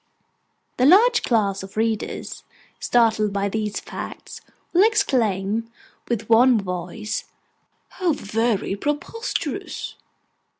[0.77, 2.43] The large class of readers,
[2.79, 4.41] startled by these facts,
[4.73, 5.71] will exclaim,
[6.07, 7.25] with one voice,
[7.89, 9.97] 'How very preposterous!